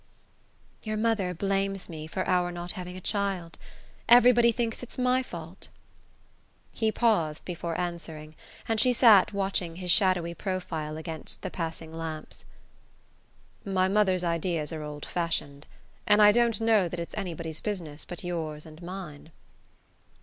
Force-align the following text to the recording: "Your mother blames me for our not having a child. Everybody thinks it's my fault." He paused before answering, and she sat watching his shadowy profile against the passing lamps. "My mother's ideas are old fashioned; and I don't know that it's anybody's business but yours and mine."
"Your 0.83 0.97
mother 0.97 1.31
blames 1.35 1.87
me 1.87 2.07
for 2.07 2.27
our 2.27 2.51
not 2.51 2.71
having 2.71 2.97
a 2.97 2.99
child. 2.99 3.59
Everybody 4.09 4.51
thinks 4.51 4.81
it's 4.81 4.97
my 4.97 5.21
fault." 5.21 5.67
He 6.73 6.91
paused 6.91 7.45
before 7.45 7.79
answering, 7.79 8.33
and 8.67 8.79
she 8.79 8.93
sat 8.93 9.31
watching 9.31 9.75
his 9.75 9.91
shadowy 9.91 10.33
profile 10.33 10.97
against 10.97 11.43
the 11.43 11.51
passing 11.51 11.93
lamps. 11.93 12.45
"My 13.63 13.87
mother's 13.87 14.23
ideas 14.23 14.73
are 14.73 14.81
old 14.81 15.05
fashioned; 15.05 15.67
and 16.07 16.19
I 16.19 16.31
don't 16.31 16.59
know 16.59 16.89
that 16.89 16.99
it's 16.99 17.13
anybody's 17.15 17.61
business 17.61 18.03
but 18.03 18.23
yours 18.23 18.65
and 18.65 18.81
mine." 18.81 19.31